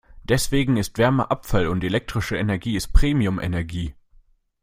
[0.23, 3.93] Deswegen ist Wärme Abfall und elektrische Energie ist Premium-Energie.